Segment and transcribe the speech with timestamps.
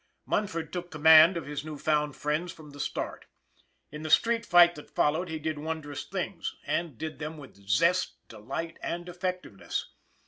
[0.25, 3.25] Munford took command of his new found friends from the start.
[3.91, 8.27] In the street fight that followed he did wondrous things and did them with zest,
[8.27, 9.93] delight and effectiveness.